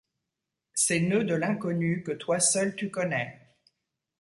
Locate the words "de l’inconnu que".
1.25-2.11